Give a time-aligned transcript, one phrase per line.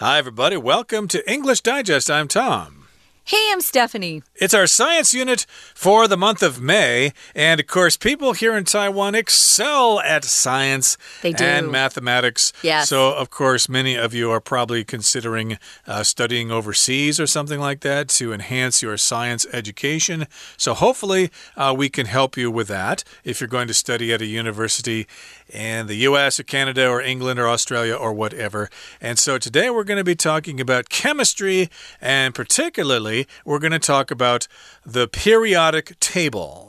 [0.00, 0.56] Hi, everybody.
[0.56, 2.08] Welcome to English Digest.
[2.08, 2.78] I'm Tom.
[3.24, 4.22] Hey, I'm Stephanie.
[4.36, 7.12] It's our science unit for the month of May.
[7.34, 11.44] And of course, people here in Taiwan excel at science they do.
[11.44, 12.54] and mathematics.
[12.62, 12.88] Yes.
[12.88, 17.80] So, of course, many of you are probably considering uh, studying overseas or something like
[17.80, 20.26] that to enhance your science education.
[20.56, 24.22] So, hopefully, uh, we can help you with that if you're going to study at
[24.22, 25.06] a university
[25.48, 28.68] in the US or Canada or England or Australia or whatever.
[29.00, 33.78] And so today we're going to be talking about chemistry and particularly we're going to
[33.78, 34.46] talk about
[34.84, 36.67] the periodic table.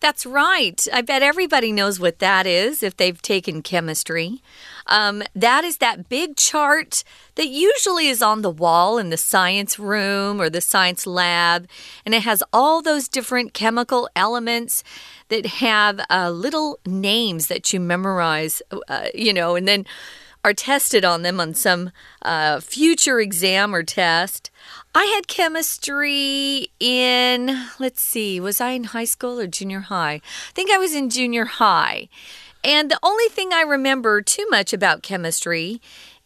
[0.00, 0.86] That's right.
[0.94, 4.42] I bet everybody knows what that is if they've taken chemistry.
[4.86, 7.04] Um, that is that big chart
[7.34, 11.68] that usually is on the wall in the science room or the science lab,
[12.06, 14.82] and it has all those different chemical elements
[15.28, 19.84] that have uh, little names that you memorize, uh, you know, and then
[20.44, 21.90] are tested on them on some
[22.22, 24.50] uh, future exam or test.
[24.94, 30.14] I had chemistry in, let's see, was I in high school or junior high?
[30.14, 32.08] I think I was in junior high.
[32.64, 35.80] And the only thing I remember too much about chemistry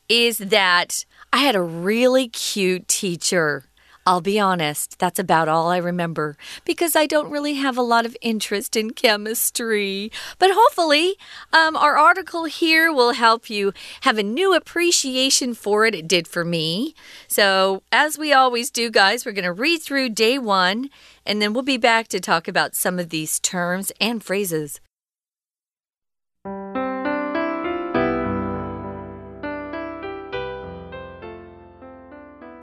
[0.09, 3.65] is that I had a really cute teacher.
[4.07, 8.05] I'll be honest, that's about all I remember because I don't really have a lot
[8.05, 10.13] of interest in chemistry.
[10.39, 11.15] But hopefully,
[11.55, 15.95] um, our article here will help you have a new appreciation for it.
[15.95, 16.95] It did for me.
[17.29, 20.91] So, as we always do, guys, we're going to read through day one
[21.25, 24.81] and then we'll be back to talk about some of these terms and phrases.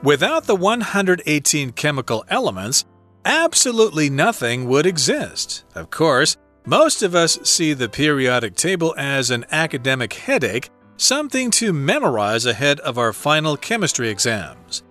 [0.02, 2.84] Without the 118 chemical elements,
[3.24, 5.64] absolutely nothing would exist.
[5.76, 6.36] Of course,
[6.66, 12.80] most of us see the periodic table as an academic headache, something to memorize ahead
[12.80, 14.82] of our final chemistry exams.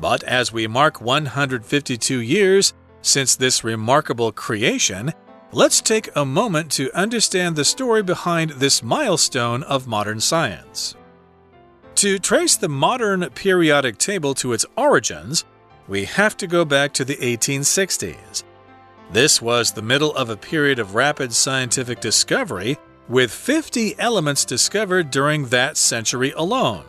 [0.00, 5.12] But as we mark 152 years since this remarkable creation,
[5.52, 10.96] let's take a moment to understand the story behind this milestone of modern science.
[11.96, 15.44] To trace the modern periodic table to its origins,
[15.86, 18.42] we have to go back to the 1860s.
[19.12, 22.78] This was the middle of a period of rapid scientific discovery,
[23.08, 26.84] with 50 elements discovered during that century alone.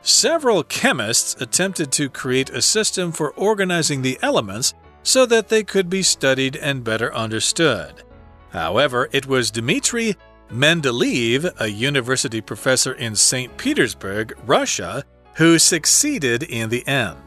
[0.00, 4.72] Several chemists attempted to create a system for organizing the elements
[5.02, 8.02] so that they could be studied and better understood.
[8.50, 10.16] However, it was Dmitri
[10.50, 13.54] Mendeleev, a university professor in St.
[13.58, 15.04] Petersburg, Russia,
[15.34, 17.18] who succeeded in the end.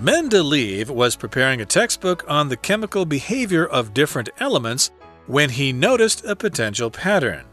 [0.00, 4.90] Mendeleev was preparing a textbook on the chemical behavior of different elements
[5.26, 7.44] when he noticed a potential pattern.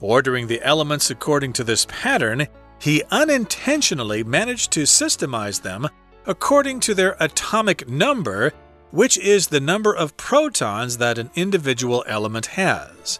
[0.00, 2.46] Ordering the elements according to this pattern,
[2.78, 5.88] he unintentionally managed to systemize them
[6.26, 8.52] according to their atomic number,
[8.90, 13.18] which is the number of protons that an individual element has.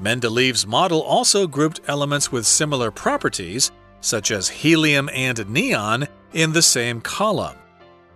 [0.00, 6.62] Mendeleev's model also grouped elements with similar properties, such as helium and neon, in the
[6.62, 7.56] same column.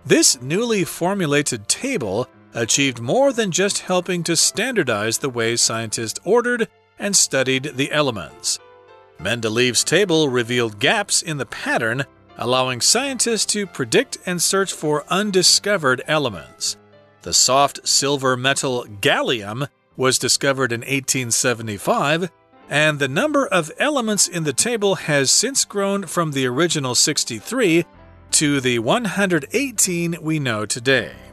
[0.05, 6.67] This newly formulated table achieved more than just helping to standardize the way scientists ordered
[6.97, 8.59] and studied the elements.
[9.19, 12.05] Mendeleev's table revealed gaps in the pattern,
[12.37, 16.77] allowing scientists to predict and search for undiscovered elements.
[17.21, 19.67] The soft silver metal gallium
[19.99, 22.31] was discovered in 1875,
[22.69, 27.85] and the number of elements in the table has since grown from the original 63
[28.31, 31.28] to the 118 we know today.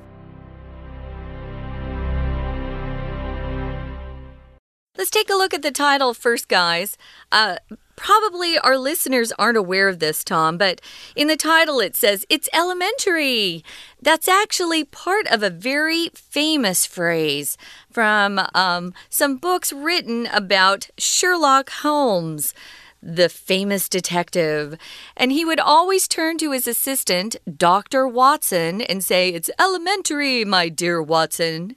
[4.97, 6.97] Let's take a look at the title first, guys.
[7.31, 7.57] Uh,
[7.97, 10.83] Probably our listeners aren't aware of this, Tom, but
[11.17, 13.65] in the title it says it's elementary.
[14.01, 17.57] That's actually part of a very famous phrase
[17.91, 22.55] from um, some books written about Sherlock Holmes
[23.03, 24.77] the famous detective.
[25.17, 28.09] And he would always turn to his assistant, Dr.
[28.09, 31.77] Watson, and say, It's elementary, my dear Watson.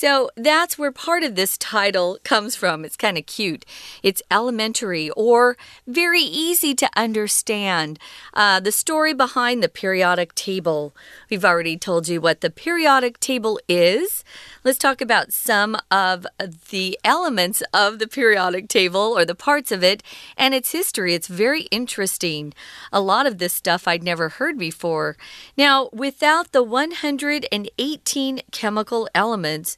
[0.00, 2.86] So that's where part of this title comes from.
[2.86, 3.66] It's kind of cute.
[4.02, 7.98] It's elementary or very easy to understand.
[8.32, 10.94] Uh, the story behind the periodic table.
[11.28, 14.24] We've already told you what the periodic table is.
[14.64, 16.26] Let's talk about some of
[16.70, 20.02] the elements of the periodic table or the parts of it
[20.34, 21.12] and its history.
[21.12, 22.54] It's very interesting.
[22.90, 25.18] A lot of this stuff I'd never heard before.
[25.58, 29.76] Now, without the 118 chemical elements,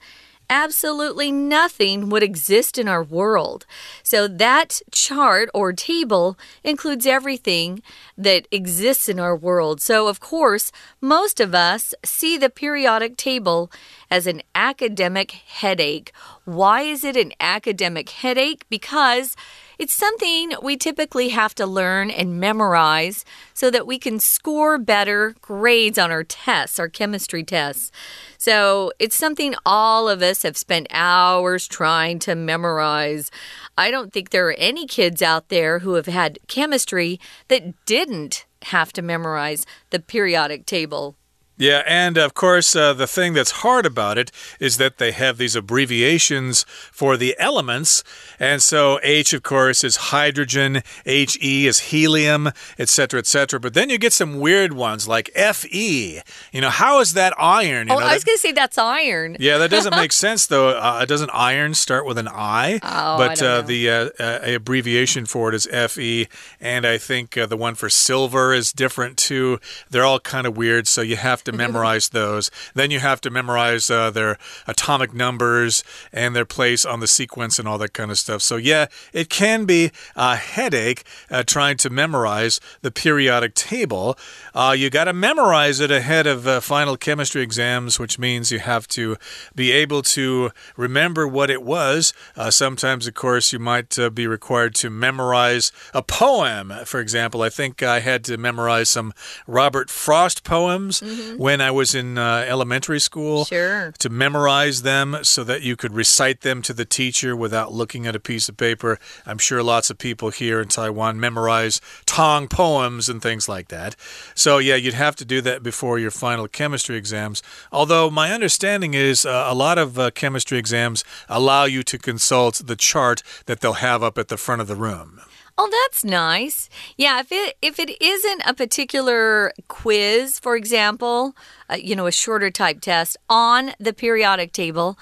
[0.48, 3.66] absolutely nothing would exist in our world.
[4.02, 7.82] So that chart or table includes everything
[8.16, 9.80] that exists in our world.
[9.80, 13.70] So, of course, most of us see the periodic table
[14.10, 16.12] as an academic headache.
[16.44, 18.64] Why is it an academic headache?
[18.68, 19.36] Because
[19.78, 23.24] it's something we typically have to learn and memorize
[23.54, 27.90] so that we can score better grades on our tests, our chemistry tests.
[28.38, 33.30] So it's something all of us have spent hours trying to memorize.
[33.78, 38.46] I don't think there are any kids out there who have had chemistry that didn't
[38.62, 41.16] have to memorize the periodic table.
[41.58, 45.36] Yeah, and of course, uh, the thing that's hard about it is that they have
[45.36, 48.02] these abbreviations for the elements.
[48.40, 53.60] And so H, of course, is hydrogen, HE is helium, etc., etc.
[53.60, 56.22] But then you get some weird ones like Fe.
[56.52, 57.88] You know, how is that iron?
[57.88, 59.36] You oh, know, I was going to say that's iron.
[59.38, 60.70] Yeah, that doesn't make sense, though.
[60.70, 62.80] Uh, doesn't iron start with an I?
[62.82, 66.28] Oh, but I uh, the uh, uh, abbreviation for it is Fe.
[66.60, 69.60] And I think uh, the one for silver is different too.
[69.90, 72.50] They're all kind of weird, so you have to memorize those.
[72.74, 77.58] Then you have to memorize uh, their atomic numbers and their place on the sequence
[77.58, 78.42] and all that kind of stuff.
[78.42, 84.16] So, yeah, it can be a headache uh, trying to memorize the periodic table.
[84.54, 88.58] Uh, you got to memorize it ahead of uh, final chemistry exams, which means you
[88.58, 89.16] have to
[89.54, 92.12] be able to remember what it was.
[92.36, 96.72] Uh, sometimes, of course, you might uh, be required to memorize a poem.
[96.84, 99.12] For example, I think I had to memorize some
[99.46, 101.31] Robert Frost poems mm -hmm.
[101.38, 103.44] When I was in uh, elementary school.
[103.44, 103.92] Sure.
[103.98, 108.16] To memorize them so that you could recite them to the teacher without looking at
[108.16, 108.98] a piece of paper.
[109.26, 113.96] I'm sure lots of people here in Taiwan memorize Tang poems and things like that.
[114.34, 117.42] So, yeah, you'd have to do that before your final chemistry exams.
[117.70, 122.62] Although, my understanding is uh, a lot of uh, chemistry exams allow you to consult
[122.66, 125.20] the chart that they'll have up at the front of the room.
[125.58, 126.70] Oh, that's nice.
[126.96, 131.36] Yeah, if it if it isn't a particular quiz, for example,
[131.70, 134.98] uh, you know, a shorter type test on the periodic table,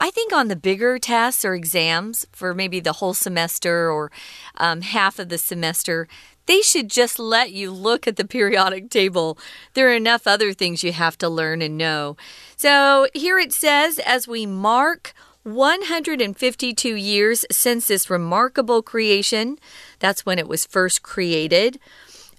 [0.00, 4.10] I think on the bigger tests or exams for maybe the whole semester or
[4.56, 6.08] um, half of the semester,
[6.46, 9.38] they should just let you look at the periodic table.
[9.74, 12.16] There are enough other things you have to learn and know.
[12.56, 15.14] So here it says, as we mark
[15.44, 19.58] 152 years since this remarkable creation.
[19.98, 21.80] That's when it was first created.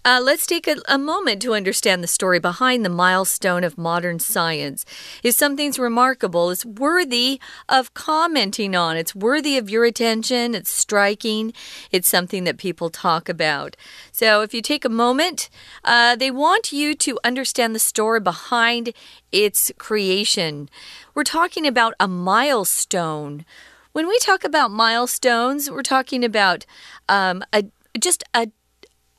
[0.05, 4.19] Uh, let's take a, a, moment to understand the story behind the milestone of modern
[4.19, 4.83] science.
[5.23, 7.39] If something's remarkable, it's worthy
[7.69, 8.97] of commenting on.
[8.97, 10.55] It's worthy of your attention.
[10.55, 11.53] It's striking.
[11.89, 13.77] It's something that people talk about.
[14.11, 15.49] So if you take a moment,
[15.85, 18.91] uh, they want you to understand the story behind
[19.31, 20.69] its creation.
[21.15, 23.45] We're talking about a milestone.
[23.93, 26.65] When we talk about milestones, we're talking about
[27.07, 27.63] um, a
[27.99, 28.47] just a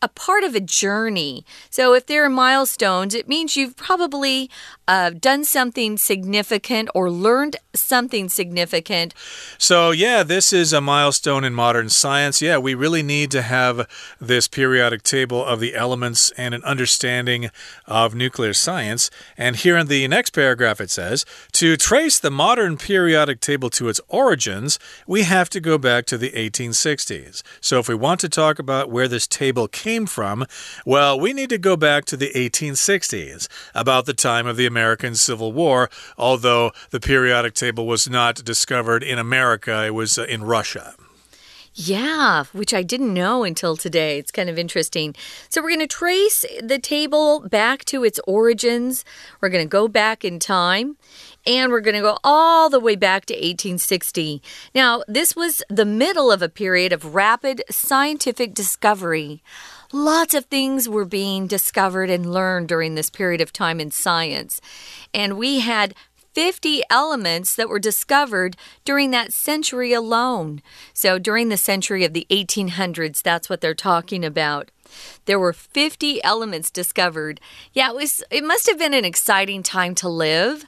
[0.05, 1.47] a part of a journey.
[1.71, 4.51] So if there are milestones, it means you've probably
[4.87, 9.15] uh, done something significant or learned something significant.
[9.57, 12.43] So, yeah, this is a milestone in modern science.
[12.43, 13.89] Yeah, we really need to have
[14.21, 17.51] this periodic table of the elements and an understanding
[17.87, 19.11] of nuclear science.
[19.39, 21.25] And here in the next paragraph, it says
[21.55, 26.19] to trace the modern periodic table to its origins, we have to go back to
[26.19, 27.43] the 1860s.
[27.61, 30.47] So, if we want to talk about where this table came from?
[30.85, 35.15] Well, we need to go back to the 1860s, about the time of the American
[35.15, 35.89] Civil War,
[36.19, 40.95] although the periodic table was not discovered in America, it was uh, in Russia.
[41.77, 44.19] Yeah, which I didn't know until today.
[44.19, 45.15] It's kind of interesting.
[45.49, 49.05] So, we're going to trace the table back to its origins.
[49.41, 50.97] We're going to go back in time
[51.45, 54.41] and we're going to go all the way back to 1860.
[54.73, 59.43] Now, this was the middle of a period of rapid scientific discovery.
[59.93, 64.61] Lots of things were being discovered and learned during this period of time in science.
[65.13, 65.95] And we had
[66.35, 70.63] 50 elements that were discovered during that century alone.
[70.93, 74.71] So, during the century of the 1800s, that's what they're talking about.
[75.25, 77.41] There were 50 elements discovered.
[77.73, 80.67] Yeah, it was it must have been an exciting time to live.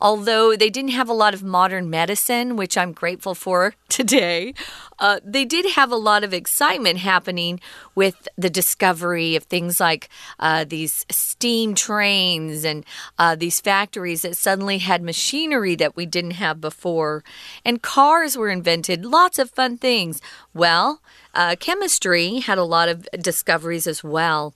[0.00, 4.54] Although they didn't have a lot of modern medicine, which I'm grateful for today,
[4.98, 7.60] uh, they did have a lot of excitement happening
[7.94, 12.84] with the discovery of things like uh, these steam trains and
[13.18, 17.24] uh, these factories that suddenly had machinery that we didn't have before.
[17.64, 20.20] And cars were invented, lots of fun things.
[20.52, 21.00] Well,
[21.34, 24.54] uh, chemistry had a lot of discoveries as well.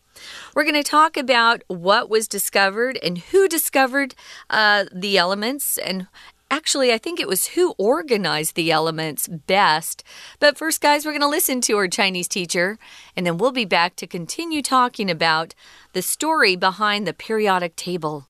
[0.54, 4.16] We're going to talk about what was discovered and who discovered
[4.50, 6.08] uh, the elements and
[6.52, 10.04] Actually, I think it was who organized the elements best.
[10.40, 12.78] But first, guys, we're going to listen to our Chinese teacher,
[13.16, 15.56] and then we'll be back to continue talking about
[15.94, 18.26] the story behind the periodic table.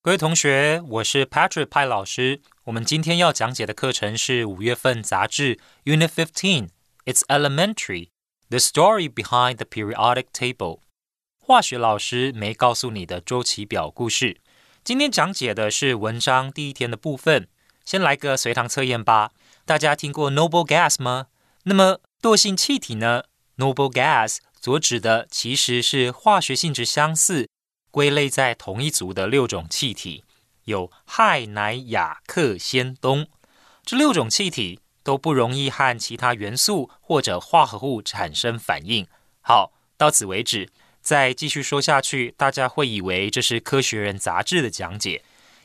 [0.00, 2.40] 各位同学，我是 Patrick 派老师。
[2.62, 8.10] 我们今天要讲解的课程是五月份杂志 Unit Fifteen。It's elementary.
[8.53, 10.81] The story behind the periodic table.
[11.39, 14.41] 化学老师没告诉你的周期表故事。
[14.83, 17.47] 今天讲解的是文章第一天的部分。
[17.83, 19.31] 先来个随堂测验吧。
[19.65, 21.29] 大家听过 noble gas 吗？
[21.63, 23.23] 那么惰性气体呢
[23.57, 27.49] ？noble gas 所指的其实是化学性质相似、
[27.89, 30.23] 归类在同一族的六种气体，
[30.65, 33.25] 有氦、氖、氩、氪、氙、氡。
[33.83, 39.05] 这六种气体都不容易和其他元素或者化合物产生反应。
[39.41, 40.69] 好，到此为止。
[41.01, 45.21] 再继续说下去，大家会以为这是《科学人》杂志的讲解。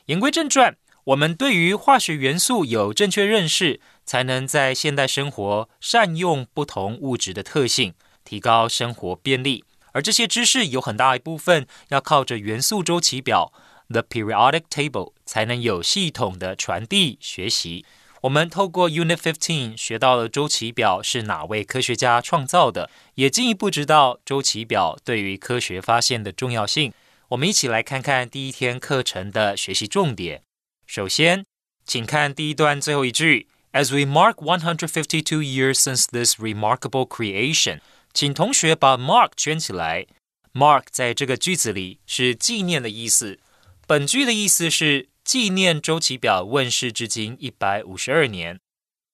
[0.07, 7.93] 言归正传，我们对于化学元素有正确认识，才能在现代生活善用不同物质的特性，
[8.25, 9.63] 提高生活便利。
[9.93, 13.53] 而这些知识有很大一部分要靠着元素周期表
[13.87, 17.85] （the periodic table） 才能有系统的传递学习。
[18.21, 26.91] 我们透过 Unit Fifteen 学到了周期表是哪位科学家创造的，也进一步知道周期表对于科学发现的重要性。
[27.29, 30.41] 我们一起来看看第一天课程的学习重点。
[30.85, 31.45] 首先，
[31.85, 37.79] 请看第一段最后一句：As we mark 152 years since this remarkable creation，
[38.13, 40.07] 请同学把 mark 圈起来。
[40.53, 43.39] mark 在这个句子里是纪念的意思。
[43.87, 45.08] 本句的意思是。
[45.29, 48.59] 纪念周期表问世至今一百五十二年。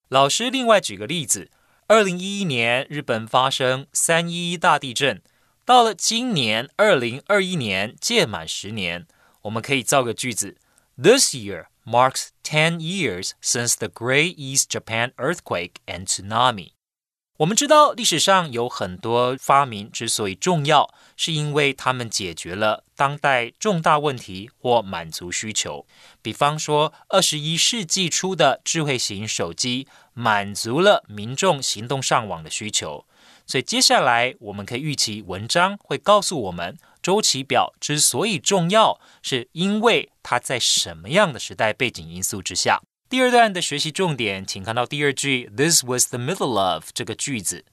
[0.07, 1.51] 老师另外举个例子：
[1.87, 5.21] 二零一一年日本发生三一一大地震，
[5.65, 9.05] 到了今年二零二一年届满十年，
[9.41, 10.55] 我们可以造个句子
[10.95, 16.74] ：This year marks ten years since the Great East Japan earthquake and tsunami.
[17.37, 25.85] 我们知道历史上有很多发明之所以重要，是因为他们解决了当代重大问题或满足需求。
[26.21, 33.05] 比方说，二十一世纪初的智慧型手机满足了民众行动上网的需求。
[33.45, 42.81] 所以接下来我们可以预期文章会告诉我们，周期表之所以重要，是因为它在什么样的时代背景因素之下。
[43.07, 47.63] 第二段的学习重点，请看到第二句，This was the middle of 这个句子。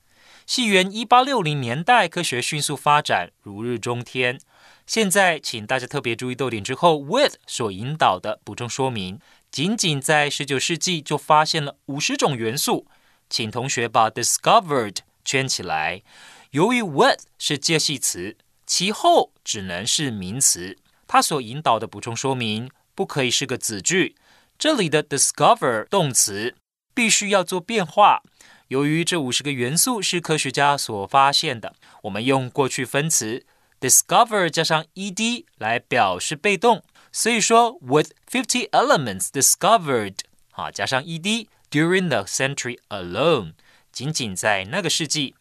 [0.45, 4.39] 系元一八六零年代，科学迅速发展，如日中天。
[4.87, 9.19] 现在，请大家特别注意逗点之后，with 所引导的补充说明，
[9.51, 12.87] 仅仅在十九世纪就发现了五十种元素。
[13.31, 16.03] 请同学把 discovered 圈起来。
[16.51, 18.37] 由于 with 是介系词，
[18.67, 20.77] 其后只能是名词，
[21.09, 24.15] 它所引导的补充说明不可以是个子句。
[24.62, 26.56] 这里的 discover 动词
[26.94, 28.24] 必须要做变化。
[28.70, 33.46] 由于这五十个元素是科学家所发现的，我们用过去分词
[33.80, 36.84] discover 加上 ed 来表示被动。
[37.12, 40.16] 所以说，with fifty elements discovered，
[40.52, 43.54] 啊，加上 ed during the century alone，
[43.92, 45.36] 仅仅在那个世纪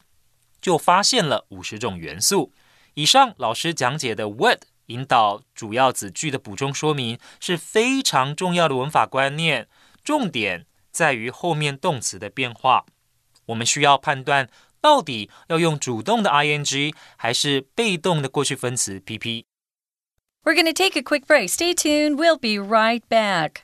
[0.60, 2.52] 就发现了五十种元素。
[2.94, 4.60] 以上老师讲解的 with。
[4.91, 9.67] 引导主要子句的补充说明是非常重要的文法观念，
[10.03, 12.85] 重点在于后面动词的变化。
[13.47, 19.45] 我们需要判断到底要用主动的 ing 还是被动的过去分词 pp。
[20.43, 21.49] We're going to take a quick break.
[21.49, 22.15] Stay tuned.
[22.15, 23.63] We'll be right back.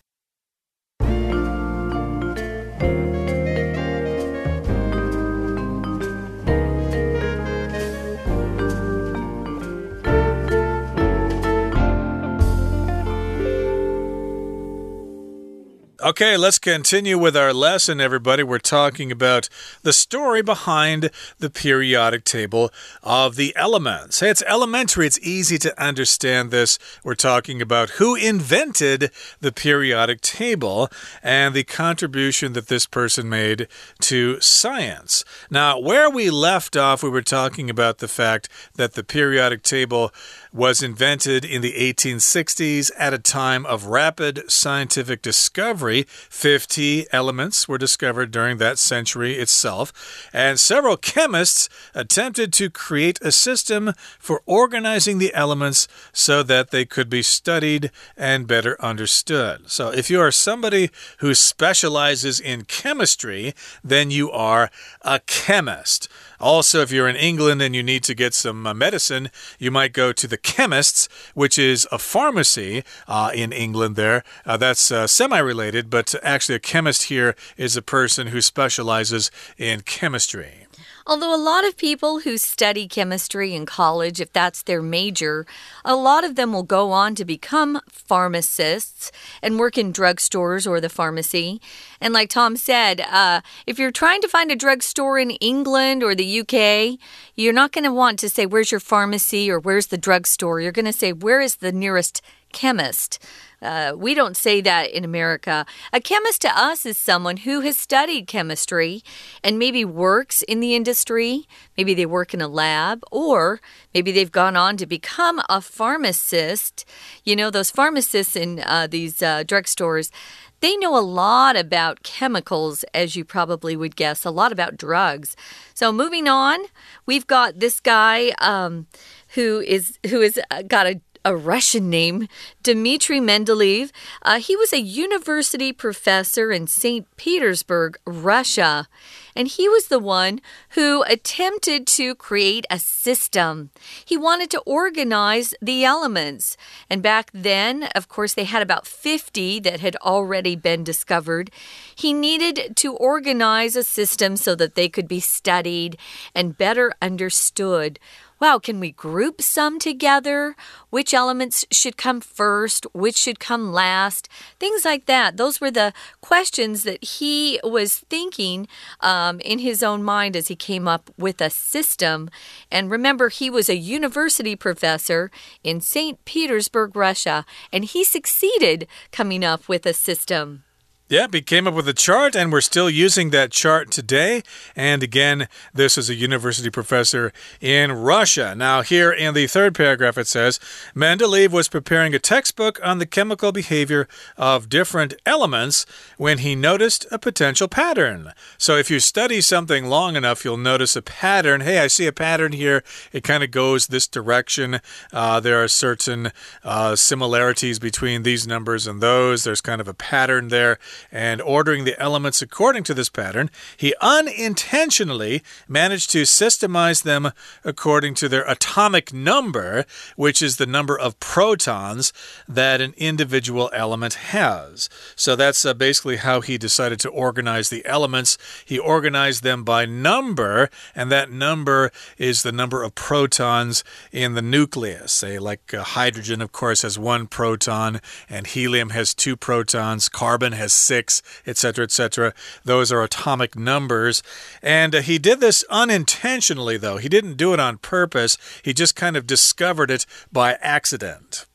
[16.00, 18.44] Okay, let's continue with our lesson, everybody.
[18.44, 19.50] We're talking about
[19.82, 22.70] the story behind the periodic table
[23.02, 24.20] of the elements.
[24.20, 26.78] Hey, it's elementary, it's easy to understand this.
[27.04, 29.10] We're talking about who invented
[29.42, 30.90] the periodic table
[31.24, 33.68] and the contribution that this person made
[34.02, 35.26] to science.
[35.50, 40.14] Now, where we left off, we were talking about the fact that the periodic table
[40.58, 46.04] was invented in the 1860s at a time of rapid scientific discovery.
[46.08, 49.94] 50 elements were discovered during that century itself,
[50.34, 56.86] and several chemists attempted to create a system for organizing the elements so that they
[56.86, 59.70] could be studied and better understood.
[59.70, 64.72] So, if you are somebody who specializes in chemistry, then you are
[65.04, 66.10] a chemist.
[66.40, 69.94] Also, if you're in England and you need to get some uh, medicine, you might
[69.94, 74.24] go to the chemist's, which is a pharmacy uh, in England there.
[74.46, 79.32] Uh, that's uh, semi related, but actually, a chemist here is a person who specializes
[79.58, 80.67] in chemistry.
[81.10, 85.46] Although a lot of people who study chemistry in college, if that's their major,
[85.86, 89.10] a lot of them will go on to become pharmacists
[89.42, 91.62] and work in drugstores or the pharmacy.
[92.02, 96.14] And like Tom said, uh, if you're trying to find a drugstore in England or
[96.14, 97.00] the UK,
[97.36, 100.60] you're not going to want to say, Where's your pharmacy or where's the drugstore?
[100.60, 102.22] You're going to say, Where is the nearest
[102.52, 103.18] chemist?
[103.62, 105.66] Uh, we don't say that in America.
[105.92, 109.04] A chemist to us is someone who has studied chemistry
[109.44, 111.48] and maybe works in the industry.
[111.76, 113.60] Maybe they work in a lab, or
[113.94, 116.86] maybe they've gone on to become a pharmacist.
[117.24, 120.12] You know, those pharmacists in uh, these uh, drugstores.
[120.60, 125.36] They know a lot about chemicals, as you probably would guess, a lot about drugs.
[125.76, 126.60] So, moving on,
[127.06, 128.88] we've got this guy um,
[129.36, 132.30] who is who has uh, got a a Russian name,
[132.64, 133.92] Dmitry Mendeleev.
[134.22, 137.06] Uh, he was a university professor in St.
[137.18, 138.88] Petersburg, Russia.
[139.36, 143.72] And he was the one who attempted to create a system.
[144.06, 146.56] He wanted to organize the elements.
[146.90, 151.52] And back then, of course, they had about 50 that had already been discovered.
[151.94, 155.98] He needed to organize a system so that they could be studied
[156.34, 158.00] and better understood
[158.40, 160.56] wow, can we group some together?
[160.90, 162.86] Which elements should come first?
[162.94, 164.30] Which should come last?
[164.60, 165.38] Things like that.
[165.38, 168.68] Those were the questions that he was thinking
[169.02, 172.30] um, in his own mind as he came up with a system.
[172.72, 175.32] And remember, he was a university professor
[175.64, 176.24] in St.
[176.26, 180.64] Petersburg, Russia, and he succeeded coming up with a system.
[181.10, 184.44] Yep, he came up with a chart, and we're still using that chart today.
[184.76, 188.54] And again, this is a university professor in Russia.
[188.54, 190.60] Now, here in the third paragraph, it says
[190.94, 195.86] Mendeleev was preparing a textbook on the chemical behavior of different elements
[196.18, 198.34] when he noticed a potential pattern.
[198.58, 201.62] So, if you study something long enough, you'll notice a pattern.
[201.62, 202.84] Hey, I see a pattern here.
[203.14, 204.82] It kind of goes this direction.
[205.14, 206.34] Uh, there are certain
[206.66, 209.46] uh, similarities between these numbers and those.
[209.46, 210.80] There's kind of a pattern there
[211.12, 217.32] and ordering the elements according to this pattern, he unintentionally managed to systemize them
[217.64, 222.14] according to their atomic number, which is the number of protons
[222.48, 224.90] that an individual element has.
[225.16, 228.38] So that's uh, basically how he decided to organize the elements.
[228.66, 234.42] He organized them by number, and that number is the number of protons in the
[234.42, 235.12] nucleus.
[235.12, 240.54] Say, like uh, hydrogen, of course, has one proton, and helium has two protons, carbon
[240.54, 242.34] has six, etc., etc.
[242.64, 244.24] Those are atomic numbers.
[244.62, 246.98] And uh, he did this unintentionally, though.
[246.98, 251.46] He didn't do it on purpose, he just kind of discovered it by accident.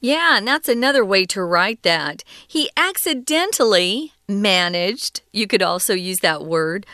[0.00, 2.24] Yeah, and that's another way to write that.
[2.48, 6.86] He accidentally managed, you could also use that word,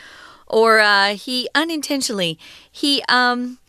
[0.45, 2.37] or uh, he unintentionally,
[2.69, 3.59] he, um,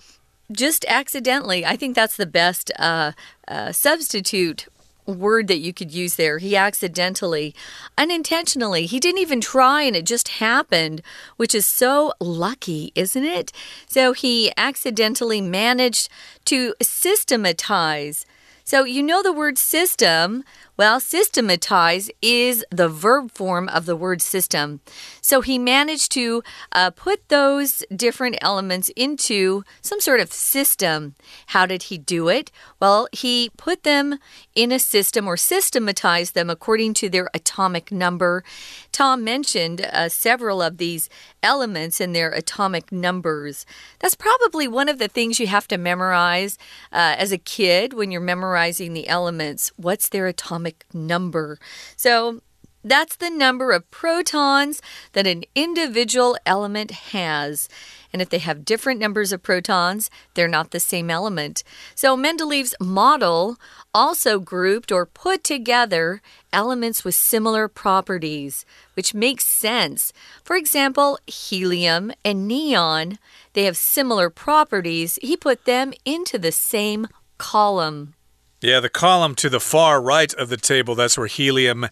[0.50, 1.64] just accidentally.
[1.64, 3.12] I think that's the best uh,
[3.46, 4.66] uh, substitute
[5.08, 6.38] word that you could use there.
[6.38, 7.54] He accidentally,
[7.96, 11.02] unintentionally, he didn't even try and it just happened,
[11.36, 13.52] which is so lucky, isn't it?
[13.86, 16.08] So he accidentally managed
[16.46, 18.26] to systematize.
[18.64, 20.44] So you know the word system
[20.78, 24.80] well, systematize is the verb form of the word system.
[25.20, 31.16] So he managed to uh, put those different elements into some sort of system.
[31.48, 32.52] How did he do it?
[32.78, 34.18] Well, he put them
[34.54, 38.44] in a system or systematized them according to their atomic number.
[38.92, 41.10] Tom mentioned uh, several of these
[41.42, 43.66] elements and their atomic numbers.
[43.98, 46.56] That's probably one of the things you have to memorize
[46.92, 49.72] uh, as a kid when you're memorizing the elements.
[49.76, 51.58] What's their atomic atomic number.
[51.96, 52.40] So
[52.84, 54.80] that's the number of protons
[55.12, 57.68] that an individual element has.
[58.12, 61.64] And if they have different numbers of protons, they're not the same element.
[61.94, 63.56] So Mendeleev's model
[63.92, 70.12] also grouped or put together elements with similar properties, which makes sense.
[70.42, 73.18] For example, helium and neon,
[73.52, 75.18] they have similar properties.
[75.20, 78.14] He put them into the same column.
[78.60, 81.86] Yeah, the column to the far right of the table, that's where helium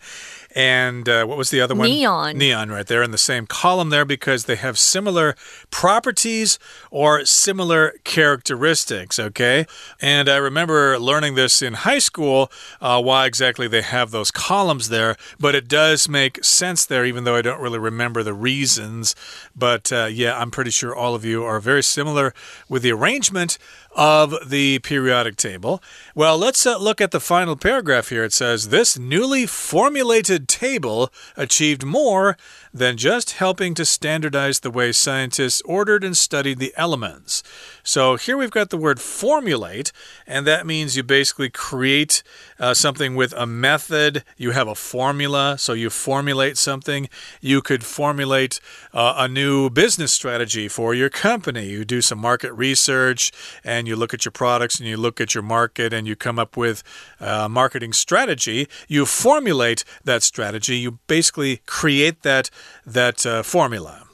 [0.56, 1.86] and uh, what was the other one?
[1.86, 2.38] Neon.
[2.38, 5.36] Neon, right there in the same column there because they have similar
[5.70, 6.58] properties
[6.90, 9.66] or similar characteristics, okay?
[10.00, 12.50] And I remember learning this in high school,
[12.80, 17.24] uh, why exactly they have those columns there, but it does make sense there, even
[17.24, 19.14] though I don't really remember the reasons.
[19.54, 22.32] But uh, yeah, I'm pretty sure all of you are very similar
[22.66, 23.58] with the arrangement
[23.96, 25.82] of the periodic table.
[26.14, 28.24] Well, let's uh, look at the final paragraph here.
[28.24, 32.36] It says, This newly formulated table achieved more
[32.76, 37.42] than just helping to standardize the way scientists ordered and studied the elements.
[37.82, 39.92] So here we've got the word formulate,
[40.26, 42.22] and that means you basically create
[42.60, 44.24] uh, something with a method.
[44.36, 47.08] You have a formula, so you formulate something.
[47.40, 48.60] You could formulate
[48.92, 51.66] uh, a new business strategy for your company.
[51.66, 53.32] You do some market research
[53.64, 56.38] and you look at your products and you look at your market and you come
[56.38, 56.82] up with
[57.20, 58.68] a marketing strategy.
[58.88, 60.78] You formulate that strategy.
[60.78, 62.50] You basically create that
[62.84, 64.06] that uh, formula.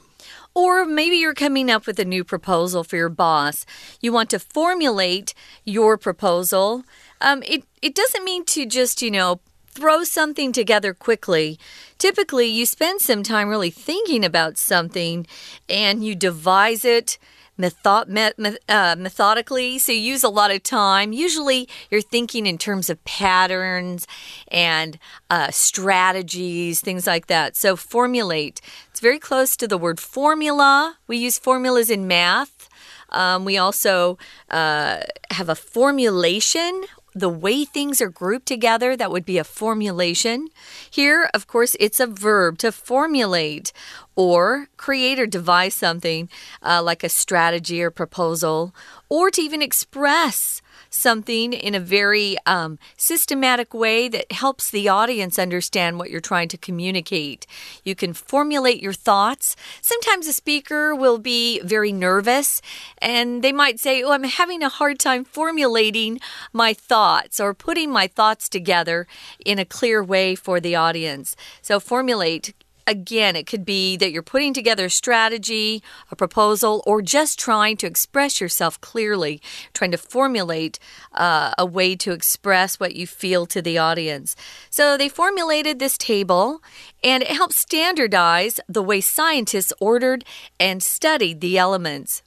[0.55, 3.65] Or maybe you're coming up with a new proposal for your boss.
[4.01, 5.33] You want to formulate
[5.65, 6.83] your proposal.
[7.21, 9.39] Um, it, it doesn't mean to just, you know,
[9.73, 11.57] throw something together quickly.
[11.97, 15.25] Typically, you spend some time really thinking about something
[15.67, 17.17] and you devise it
[17.57, 19.77] method, me, uh, methodically.
[19.79, 21.13] So you use a lot of time.
[21.13, 24.07] Usually you're thinking in terms of patterns
[24.49, 24.97] and
[25.29, 27.55] uh, strategies, things like that.
[27.55, 28.61] So formulate.
[28.89, 30.97] It's very close to the word formula.
[31.07, 32.69] We use formulas in math.
[33.09, 34.17] Um, we also
[34.49, 40.47] uh, have a formulation the way things are grouped together, that would be a formulation.
[40.89, 43.71] Here, of course, it's a verb to formulate
[44.15, 46.29] or create or devise something
[46.63, 48.73] uh, like a strategy or proposal,
[49.09, 50.61] or to even express
[50.93, 56.47] something in a very um, systematic way that helps the audience understand what you're trying
[56.49, 57.47] to communicate.
[57.83, 59.55] You can formulate your thoughts.
[59.81, 62.61] Sometimes a speaker will be very nervous
[62.99, 66.19] and they might say, Oh, I'm having a hard time formulating
[66.51, 69.07] my thoughts or putting my thoughts together
[69.45, 71.35] in a clear way for the audience.
[71.61, 72.53] So, formulate
[72.85, 77.77] Again, it could be that you're putting together a strategy, a proposal, or just trying
[77.77, 79.41] to express yourself clearly,
[79.73, 80.79] trying to formulate
[81.13, 84.35] uh, a way to express what you feel to the audience.
[84.69, 86.61] So they formulated this table,
[87.03, 90.25] and it helps standardize the way scientists ordered
[90.59, 92.21] and studied the elements.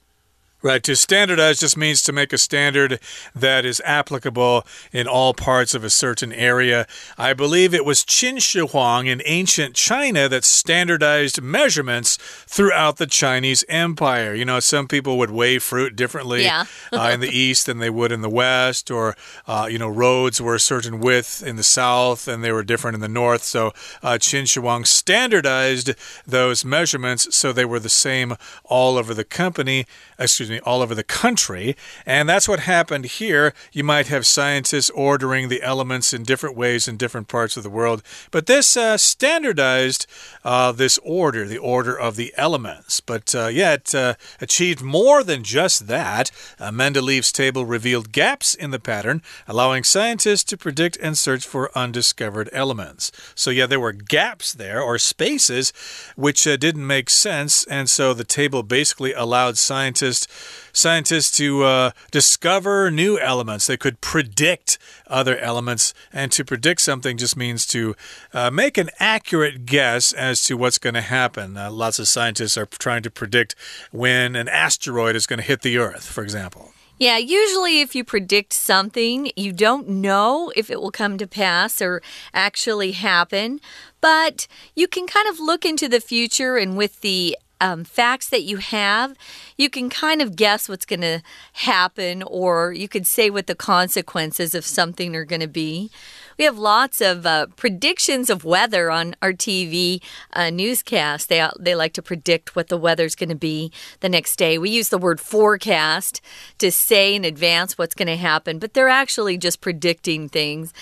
[0.63, 0.81] Right.
[0.83, 2.99] To standardize just means to make a standard
[3.35, 6.87] that is applicable in all parts of a certain area.
[7.15, 12.17] I believe it was Qin Shi Huang in ancient China that standardized measurements
[12.47, 14.33] throughout the Chinese Empire.
[14.33, 16.65] You know, some people would weigh fruit differently yeah.
[16.91, 19.15] uh, in the East than they would in the West, or,
[19.45, 22.95] uh, you know, roads were a certain width in the South and they were different
[22.95, 23.43] in the North.
[23.43, 23.67] So
[24.01, 25.93] uh, Qin Shi Huang standardized
[26.25, 29.85] those measurements so they were the same all over the company
[30.19, 31.75] excuse me, all over the country.
[32.05, 33.53] And that's what happened here.
[33.71, 37.69] You might have scientists ordering the elements in different ways in different parts of the
[37.69, 38.03] world.
[38.31, 40.07] But this uh, standardized
[40.43, 42.99] uh, this order, the order of the elements.
[43.01, 46.31] But uh, yeah, it uh, achieved more than just that.
[46.59, 51.75] Uh, Mendeleev's table revealed gaps in the pattern, allowing scientists to predict and search for
[51.77, 53.11] undiscovered elements.
[53.35, 55.73] So yeah, there were gaps there or spaces
[56.15, 57.65] which uh, didn't make sense.
[57.65, 60.27] And so the table basically allowed scientists
[60.73, 63.67] scientists to uh, discover new elements.
[63.67, 67.95] They could predict other elements, and to predict something just means to
[68.33, 71.57] uh, make an accurate guess as to what's going to happen.
[71.57, 73.55] Uh, lots of scientists are trying to predict
[73.91, 76.73] when an asteroid is going to hit the Earth, for example.
[76.99, 81.79] Yeah, usually if you predict something, you don't know if it will come to pass
[81.79, 82.01] or
[82.33, 83.61] actually happen,
[84.01, 88.43] but you can kind of look into the future and with the um, facts that
[88.43, 89.15] you have,
[89.57, 91.21] you can kind of guess what's going to
[91.53, 95.89] happen, or you could say what the consequences of something are going to be.
[96.37, 100.01] We have lots of uh, predictions of weather on our TV
[100.33, 101.29] uh, newscast.
[101.29, 104.57] They, they like to predict what the weather's going to be the next day.
[104.57, 106.21] We use the word forecast
[106.59, 110.73] to say in advance what's going to happen, but they're actually just predicting things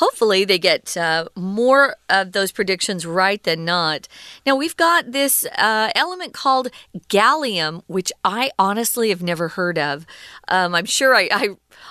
[0.00, 4.08] hopefully they get uh, more of those predictions right than not.
[4.46, 6.68] Now, we've got this uh, element called
[7.08, 10.06] gallium, which I honestly have never heard of.
[10.48, 11.48] Um, I'm sure I, I,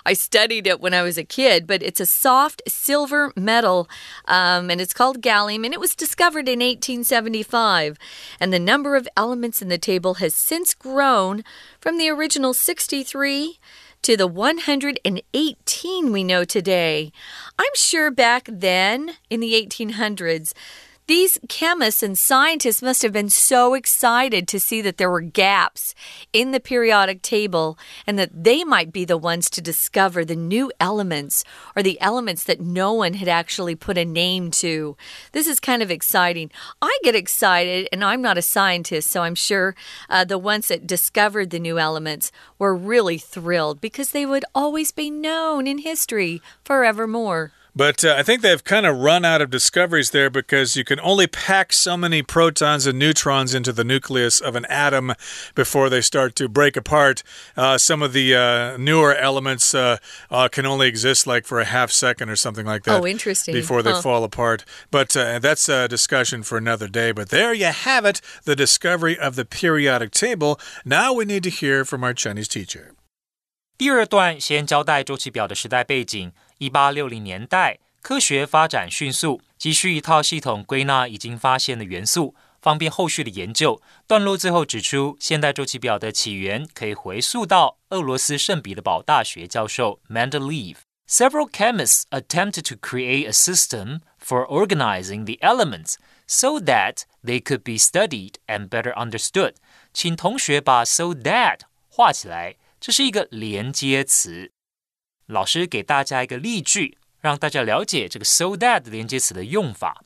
[0.07, 3.87] I, studied it when I was a kid, but it's a soft silver metal
[4.25, 7.95] um, and it's called gallium, and it was discovered in 1875.
[8.39, 11.43] And the number of elements in the table has since grown
[11.79, 13.59] from the original 63
[14.01, 17.11] to the 118 we know today.
[17.57, 20.53] I'm sure back then, in the 1800s,
[21.09, 25.95] these chemists and scientists must have been so excited to see that there were gaps
[26.33, 30.71] in the periodic table and that they might be the ones to discover the new
[30.79, 31.43] elements
[31.75, 34.95] or the elements that no one had actually put a name to.
[35.31, 36.51] This is kind of exciting.
[36.79, 39.75] I get excited, and I'm not a scientist, so I'm sure
[40.11, 44.91] uh, the ones that discovered the new elements were really thrilled because they would always
[44.91, 47.51] be known in history forevermore.
[47.76, 51.00] But uh, I think they've kind of run out of discoveries there because you can
[51.00, 55.14] only pack so many protons and neutrons into the nucleus of an atom
[55.56, 57.24] before they start to break apart.
[57.56, 59.96] Uh, some of the uh, newer elements uh,
[60.30, 63.00] uh, can only exist like for a half second or something like that.
[63.00, 63.54] Oh, interesting.
[63.54, 64.02] Before they huh.
[64.02, 64.64] fall apart.
[64.92, 67.10] But uh, that's a discussion for another day.
[67.10, 70.60] But there you have it the discovery of the periodic table.
[70.84, 72.92] Now we need to hear from our Chinese teacher.
[73.76, 76.32] 第二段先交代周期表的时代背景。
[76.59, 83.81] 一八六零年代，科学发展迅速，急需一套系统归纳已经发现的元素，方便后续的研究。
[84.05, 90.75] 段落最后指出，现代周期表的起源可以回溯到俄罗斯圣彼得堡大学教授 Mendeleev。
[91.07, 95.95] Several chemists attempted to create a system for organizing the elements
[96.27, 99.53] so that they could be studied and better understood。
[99.93, 102.57] 请同学把 so that 画起来。
[102.81, 104.51] 这是一个连接词。
[105.29, 110.03] 老师给大家一个例句，让大家了解这个 so that 连接词的用法。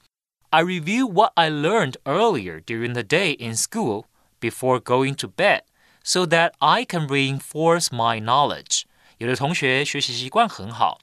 [0.50, 4.04] I review what I learned earlier during the day in school
[4.42, 5.62] before going to bed,
[6.04, 8.82] so that I can reinforce my knowledge。
[9.18, 11.00] 有的同学学习习惯很好，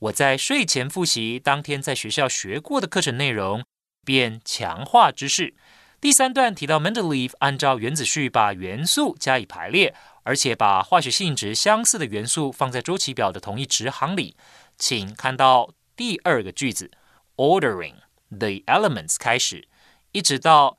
[0.00, 3.62] 我在睡前复习当天在学校学过的课程内容，
[4.04, 5.54] 便强化知识。
[6.00, 9.94] 第三段提到 Mendeleev 按照原子序把元素加以排列。
[10.22, 14.36] 而且把化学性质相似的元素放在周期表的同一值行里，
[14.76, 16.90] 请看到第二个句子
[17.36, 17.94] ，ordering
[18.28, 19.66] the elements 开始，
[20.12, 20.78] 一直到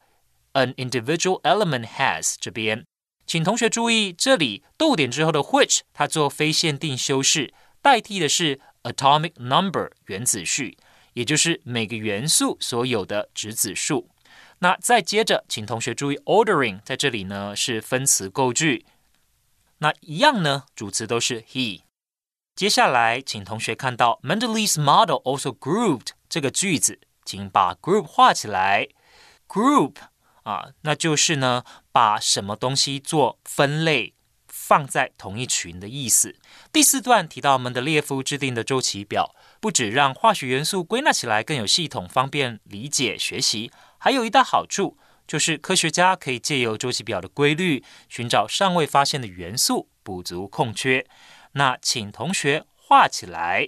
[0.53, 2.85] an individual element has 这边，
[3.25, 10.77] 请同学注意这里逗点之后的 which 它做非限定修饰，代替的是 atomic number 原子序，
[11.13, 14.09] 也就是每个元素所有的质子数。
[14.59, 18.85] 那再接着，请同学注意 ordering 在这里呢是分词构句。
[19.83, 21.81] 那一样呢，主词都是 he。
[22.55, 28.89] 接下来，请同学看到 Mendeleev's model also grouped 这个句子，请把 group 画起来。
[29.47, 29.95] group
[30.43, 34.13] 啊，那就是呢，把什么东西做分类，
[34.47, 36.35] 放在同一群的意思。
[36.71, 44.99] 第四段提到门德列夫制定的周期表，不止让化学元素归纳起来更有系统，方便理解学习，还有一大好处。
[45.27, 51.05] 就是科学家可以借由周期表的规律，寻找尚未发现的元素，补足空缺。
[51.53, 53.67] 那请同学画起来，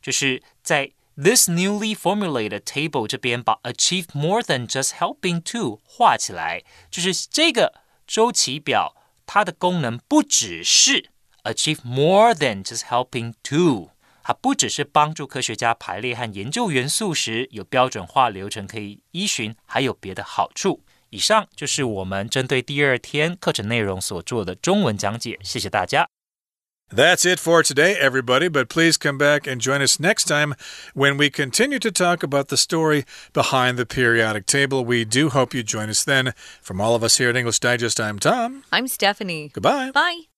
[0.00, 11.10] 就是在 this newly formulated table 这边把 achieve more than just helping to 画起来，就是这个周期表它的功能不只是
[11.44, 13.90] achieve more than just helping to。
[14.23, 20.83] 它不只是帮助科学家排列和研究元素时有标准化流程可以依循，还有别的好处。
[21.09, 26.09] 以上就是我们针对第二天课程内容所做的中文讲解，谢谢大家。
[26.89, 28.49] That's it for today, everybody.
[28.49, 30.55] But please come back and join us next time
[30.93, 34.85] when we continue to talk about the story behind the periodic table.
[34.85, 36.33] We do hope you join us then.
[36.61, 38.63] From all of us here at English Digest, I'm Tom.
[38.71, 39.51] I'm Stephanie.
[39.53, 39.91] Goodbye.
[39.91, 40.30] Bye.